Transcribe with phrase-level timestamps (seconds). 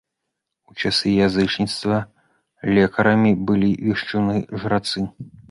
[0.69, 1.99] У часы язычніцтва
[2.79, 4.35] лекарамі былі вешчуны,
[4.65, 4.99] жрацы.